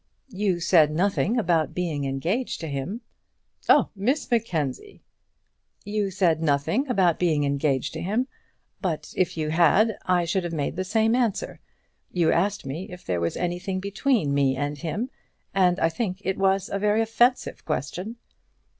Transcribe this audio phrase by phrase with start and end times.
[0.29, 3.01] "You said nothing about being engaged to him."
[3.69, 5.03] "Oh, Miss Mackenzie!"
[5.85, 8.27] "You said nothing about being engaged to him,
[8.81, 11.59] but if you had I should have made the same answer.
[12.11, 15.11] You asked me if there was anything between me and him;
[15.53, 18.15] and I think it was a very offensive question."